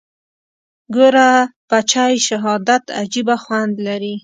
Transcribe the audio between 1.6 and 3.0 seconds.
بچى شهادت